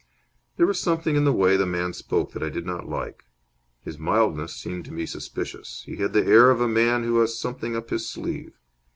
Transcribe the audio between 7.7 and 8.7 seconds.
up his sleeve.